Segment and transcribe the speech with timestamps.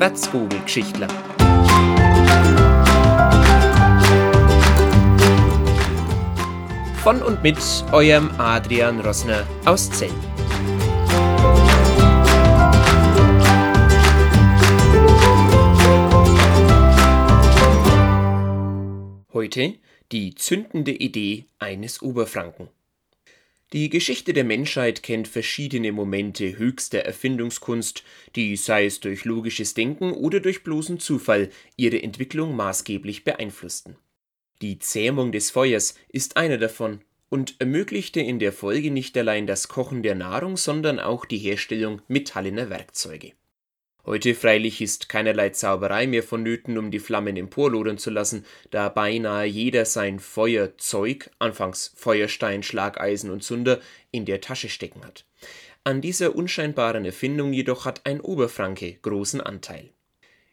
[0.00, 1.08] Wärzvogelgeschichtler.
[7.02, 7.58] Von und mit
[7.92, 10.08] eurem Adrian Rossner aus Zell.
[19.34, 19.74] Heute
[20.12, 22.68] die zündende Idee eines Oberfranken.
[23.72, 28.02] Die Geschichte der Menschheit kennt verschiedene Momente höchster Erfindungskunst,
[28.34, 33.96] die, sei es durch logisches Denken oder durch bloßen Zufall, ihre Entwicklung maßgeblich beeinflussten.
[34.60, 39.68] Die Zähmung des Feuers ist einer davon und ermöglichte in der Folge nicht allein das
[39.68, 43.34] Kochen der Nahrung, sondern auch die Herstellung metallener Werkzeuge
[44.06, 49.46] Heute freilich ist keinerlei Zauberei mehr vonnöten, um die Flammen emporlodern zu lassen, da beinahe
[49.46, 55.26] jeder sein Feuerzeug, anfangs Feuerstein, Schlageisen und Zunder, in der Tasche stecken hat.
[55.84, 59.90] An dieser unscheinbaren Erfindung jedoch hat ein Oberfranke großen Anteil.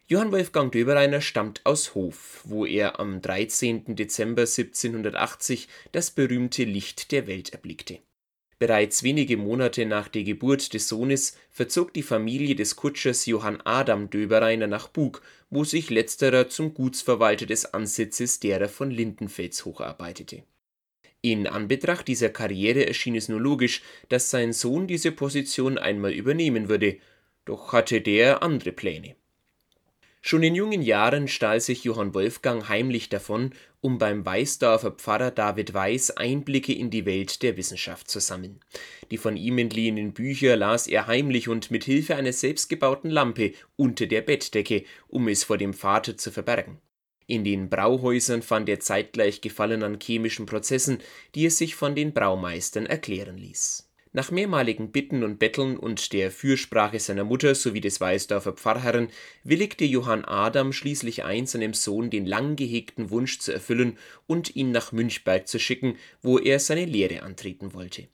[0.06, 3.94] Johann Wolfgang Döbereiner stammt aus Hof, wo er am 13.
[3.94, 7.98] Dezember 1780 das berühmte Licht der Welt erblickte
[8.58, 14.10] Bereits wenige Monate nach der Geburt des Sohnes verzog die Familie des Kutschers Johann Adam
[14.10, 20.42] Döbereiner nach Bug, wo sich letzterer zum Gutsverwalter des Ansitzes derer von Lindenfels hocharbeitete.
[21.20, 26.68] In Anbetracht dieser Karriere erschien es nur logisch, dass sein Sohn diese Position einmal übernehmen
[26.68, 26.98] würde,
[27.44, 29.14] doch hatte der andere Pläne
[30.28, 35.72] Schon in jungen Jahren stahl sich Johann Wolfgang heimlich davon, um beim Weißdorfer Pfarrer David
[35.72, 38.60] Weiß Einblicke in die Welt der Wissenschaft zu sammeln.
[39.10, 44.04] Die von ihm entliehenen Bücher las er heimlich und mit Hilfe einer selbstgebauten Lampe unter
[44.04, 46.76] der Bettdecke, um es vor dem Vater zu verbergen.
[47.26, 50.98] In den Brauhäusern fand er zeitgleich Gefallen an chemischen Prozessen,
[51.34, 53.87] die es sich von den Braumeistern erklären ließ
[54.18, 59.10] nach mehrmaligen Bitten und Betteln und der Fürsprache seiner Mutter sowie des Weißdorfer Pfarrherrn
[59.44, 63.96] willigte Johann Adam schließlich ein, seinem Sohn den lang gehegten Wunsch zu erfüllen
[64.26, 68.08] und ihn nach Münchberg zu schicken, wo er seine Lehre antreten wollte.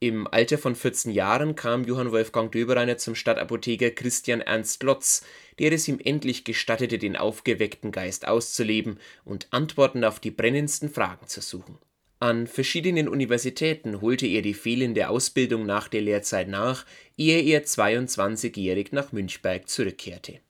[0.00, 5.24] Im Alter von 14 Jahren kam Johann Wolfgang Döbereiner zum Stadtapotheker Christian Ernst Lotz,
[5.60, 11.28] der es ihm endlich gestattete, den aufgeweckten Geist auszuleben und Antworten auf die brennendsten Fragen
[11.28, 11.78] zu suchen
[12.20, 16.84] an verschiedenen Universitäten holte er die fehlende Ausbildung nach der Lehrzeit nach,
[17.16, 20.40] ehe er 22-jährig nach Münchberg zurückkehrte.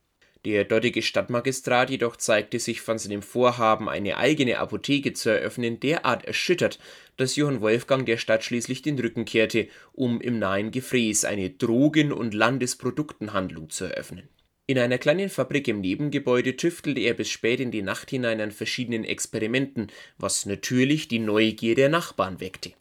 [0.46, 6.24] Der dortige Stadtmagistrat jedoch zeigte sich von seinem Vorhaben, eine eigene Apotheke zu eröffnen, derart
[6.24, 6.78] erschüttert,
[7.18, 12.12] dass Johann Wolfgang der Stadt schließlich den Rücken kehrte, um im nahen Gefräß eine Drogen
[12.12, 14.28] und Landesproduktenhandlung zu eröffnen
[14.68, 18.52] in einer kleinen Fabrik im Nebengebäude tüftelte er bis spät in die Nacht hinein an
[18.52, 22.72] verschiedenen Experimenten, was natürlich die Neugier der Nachbarn weckte.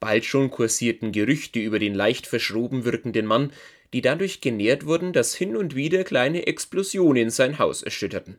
[0.00, 3.52] Bald schon kursierten Gerüchte über den leicht verschroben wirkenden Mann,
[3.92, 8.38] die dadurch genährt wurden, dass hin und wieder kleine Explosionen sein Haus erschütterten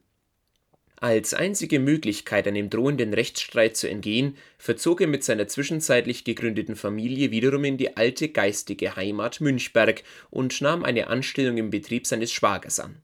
[1.02, 7.32] als einzige Möglichkeit, einem drohenden Rechtsstreit zu entgehen, verzog er mit seiner zwischenzeitlich gegründeten Familie
[7.32, 12.80] wiederum in die alte geistige Heimat Münchberg und nahm eine Anstellung im Betrieb seines Schwagers
[12.80, 12.98] an.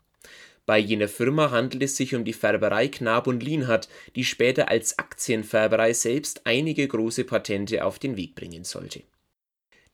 [0.66, 4.98] Bei jener Firma handelt es sich um die Färberei Knab und Lienhardt, die später als
[4.98, 9.04] Aktienfärberei selbst einige große Patente auf den Weg bringen sollte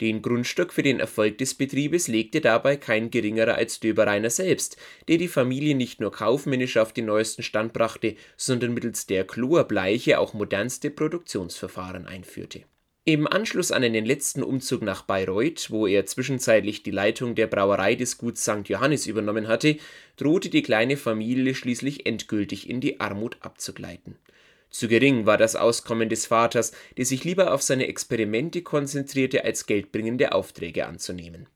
[0.01, 5.17] den Grundstock für den Erfolg des Betriebes legte dabei kein geringerer als Döbereiner selbst, der
[5.17, 10.33] die Familie nicht nur kaufmännisch auf den neuesten Stand brachte, sondern mittels der Chlorbleiche auch
[10.33, 12.63] modernste Produktionsverfahren einführte.
[13.03, 17.95] Im Anschluss an einen letzten Umzug nach Bayreuth, wo er zwischenzeitlich die Leitung der Brauerei
[17.95, 18.67] des Guts St.
[18.67, 19.77] Johannes übernommen hatte,
[20.17, 24.17] drohte die kleine Familie schließlich endgültig in die Armut abzugleiten
[24.71, 29.65] zu gering war das Auskommen des Vaters, der sich lieber auf seine Experimente konzentrierte, als
[29.65, 31.47] geldbringende Aufträge anzunehmen.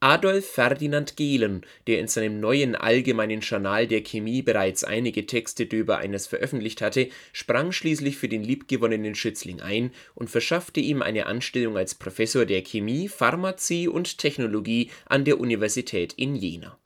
[0.00, 5.98] Adolf Ferdinand Gehlen, der in seinem neuen Allgemeinen Journal der Chemie bereits einige Texte über
[5.98, 11.76] eines veröffentlicht hatte, sprang schließlich für den liebgewonnenen Schützling ein und verschaffte ihm eine Anstellung
[11.76, 16.78] als Professor der Chemie, Pharmazie und Technologie an der Universität in Jena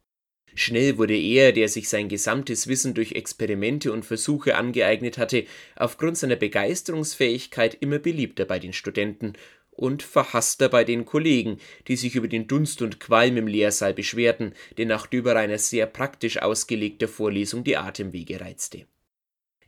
[0.54, 5.44] Schnell wurde er, der sich sein gesamtes Wissen durch Experimente und Versuche angeeignet hatte,
[5.76, 9.34] aufgrund seiner Begeisterungsfähigkeit immer beliebter bei den Studenten
[9.70, 11.58] und verhasster bei den Kollegen,
[11.88, 16.40] die sich über den Dunst und Qualm im Lehrsaal beschwerten, der nach Döbereiner sehr praktisch
[16.40, 18.86] ausgelegter Vorlesung die Atemwege reizte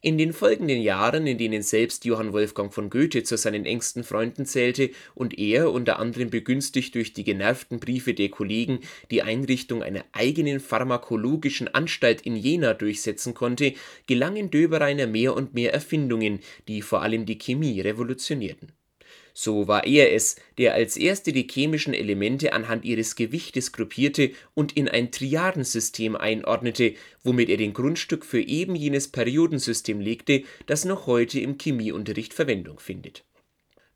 [0.05, 4.45] in den folgenden Jahren, in denen selbst Johann Wolfgang von Goethe zu seinen engsten Freunden
[4.45, 8.81] zählte und er, unter anderem begünstigt durch die genervten Briefe der Kollegen,
[9.11, 13.73] die Einrichtung einer eigenen pharmakologischen Anstalt in Jena durchsetzen konnte,
[14.07, 18.73] gelangen Döbereiner mehr und mehr Erfindungen, die vor allem die Chemie revolutionierten
[19.37, 24.77] So war er es, der als erste die chemischen Elemente anhand ihres Gewichtes gruppierte und
[24.77, 26.95] in ein Triadensystem einordnete,
[27.25, 32.79] womit er den Grundstock für eben jenes Periodensystem legte, das noch heute im Chemieunterricht Verwendung
[32.79, 33.25] findet.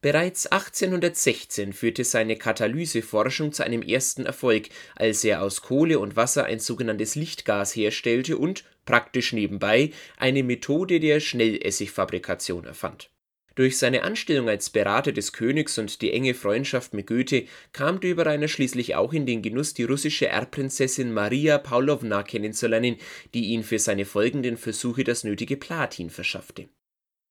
[0.00, 6.46] Bereits 1816 führte seine Katalyseforschung zu einem ersten Erfolg, als er aus Kohle und Wasser
[6.46, 13.10] ein sogenanntes Lichtgas herstellte und, praktisch nebenbei, eine Methode der Schnellessigfabrikation erfand
[13.58, 18.46] durch seine Anstellung als Berater des Königs und die enge Freundschaft mit Goethe kam Döbereiner
[18.46, 22.98] schließlich auch in den Genuss, die russische Erbprinzessin Maria Pawlowna kennenzulernen,
[23.34, 26.68] die ihn für seine folgenden Versuche das nötige Platin verschaffte.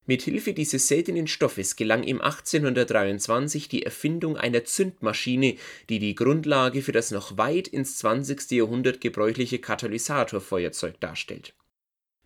[0.06, 5.56] Mit Hilfe dieses seltenen Stoffes gelang ihm 1823 die Erfindung einer Zündmaschine,
[5.88, 8.52] die die Grundlage für das noch weit ins 20.
[8.52, 11.54] Jahrhundert gebräuchliche Katalysatorfeuerzeug darstellt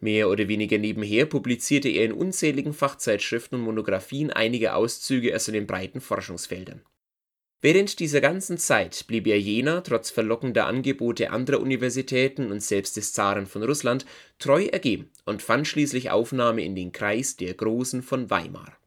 [0.02, 5.68] Mehr oder weniger nebenher publizierte er in unzähligen Fachzeitschriften und Monographien einige Auszüge aus seinen
[5.68, 6.82] breiten Forschungsfeldern.
[7.62, 13.14] Während dieser ganzen Zeit blieb er jener, trotz verlockender Angebote anderer Universitäten und selbst des
[13.14, 14.08] Zaren von Russland,
[14.40, 18.81] treu ergeben und fand schließlich Aufnahme in den Kreis der Großen von Weimar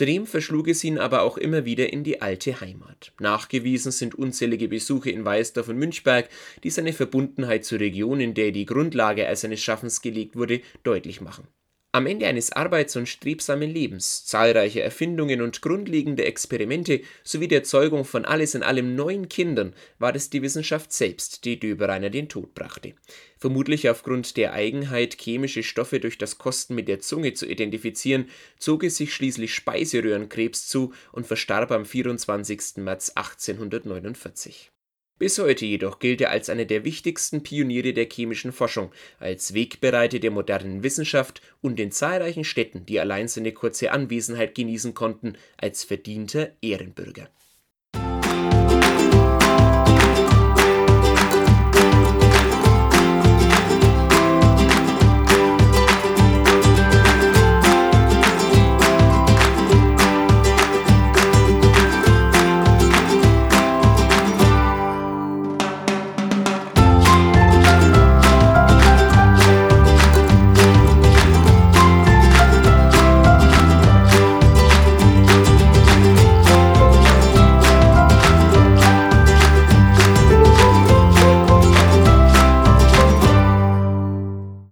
[0.00, 3.12] Zudem verschlug es ihn aber auch immer wieder in die alte Heimat.
[3.20, 6.30] Nachgewiesen sind unzählige Besuche in Weißdorf und Münchberg,
[6.64, 11.20] die seine Verbundenheit zur Region, in der die Grundlage all seines Schaffens gelegt wurde, deutlich
[11.20, 11.48] machen
[11.92, 18.04] am Ende eines arbeits- und strebsamen Lebens, zahlreicher Erfindungen und grundlegender Experimente sowie der Zeugung
[18.04, 22.54] von alles in allem neun Kindern war es die Wissenschaft selbst, die Döbereiner den Tod
[22.54, 22.94] brachte.
[23.38, 28.28] Vermutlich aufgrund der Eigenheit, chemische Stoffe durch das Kosten mit der Zunge zu identifizieren,
[28.58, 32.76] zog es sich schließlich Speiseröhrenkrebs zu und verstarb am 24.
[32.76, 34.70] März 1849
[35.20, 40.18] bis heute jedoch gilt er als einer der wichtigsten Pioniere der chemischen Forschung, als Wegbereiter
[40.18, 45.84] der modernen Wissenschaft und in zahlreichen Städten, die allein seine kurze Anwesenheit genießen konnten, als
[45.84, 47.28] verdienter Ehrenbürger